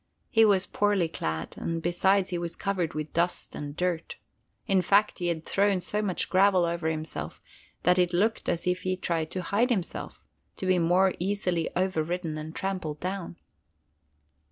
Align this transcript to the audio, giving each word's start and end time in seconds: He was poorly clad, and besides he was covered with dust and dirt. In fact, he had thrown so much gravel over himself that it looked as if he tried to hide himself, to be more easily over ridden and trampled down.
He 0.31 0.45
was 0.45 0.65
poorly 0.65 1.07
clad, 1.07 1.53
and 1.59 1.79
besides 1.79 2.31
he 2.31 2.39
was 2.39 2.55
covered 2.55 2.95
with 2.95 3.13
dust 3.13 3.53
and 3.53 3.77
dirt. 3.77 4.15
In 4.65 4.81
fact, 4.81 5.19
he 5.19 5.27
had 5.27 5.45
thrown 5.45 5.79
so 5.79 6.01
much 6.01 6.27
gravel 6.27 6.65
over 6.65 6.89
himself 6.89 7.39
that 7.83 7.99
it 7.99 8.11
looked 8.11 8.49
as 8.49 8.65
if 8.65 8.81
he 8.81 8.97
tried 8.97 9.29
to 9.29 9.43
hide 9.43 9.69
himself, 9.69 10.19
to 10.57 10.65
be 10.65 10.79
more 10.79 11.13
easily 11.19 11.69
over 11.75 12.01
ridden 12.01 12.39
and 12.39 12.55
trampled 12.55 12.99
down. 12.99 13.35